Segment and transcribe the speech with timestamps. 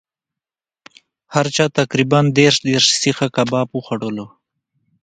[1.33, 4.27] هر چا تقریبأ دېرش دېرش سیخه کباب وخوړلو.